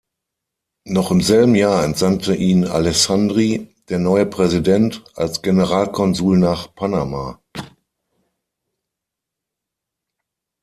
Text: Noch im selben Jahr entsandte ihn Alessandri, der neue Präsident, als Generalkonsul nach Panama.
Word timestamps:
Noch 0.87 1.11
im 1.11 1.21
selben 1.21 1.53
Jahr 1.53 1.83
entsandte 1.83 2.33
ihn 2.33 2.65
Alessandri, 2.65 3.67
der 3.89 3.99
neue 3.99 4.25
Präsident, 4.25 5.03
als 5.13 5.43
Generalkonsul 5.43 6.39
nach 6.39 6.73
Panama. 6.73 7.39